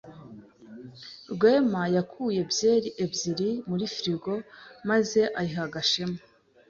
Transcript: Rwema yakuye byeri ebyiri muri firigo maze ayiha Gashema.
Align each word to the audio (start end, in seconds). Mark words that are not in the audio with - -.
Rwema 1.31 1.83
yakuye 1.95 2.41
byeri 2.51 2.89
ebyiri 3.03 3.49
muri 3.69 3.85
firigo 3.93 4.33
maze 4.89 5.19
ayiha 5.39 5.65
Gashema. 5.73 6.19